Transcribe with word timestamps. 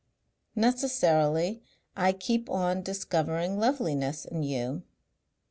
Necessarily 0.55 1.61
I 1.95 2.11
keep 2.11 2.49
on 2.49 2.81
discovering 2.81 3.59
loveliness 3.59 4.25
in 4.25 4.41
you. 4.41 4.81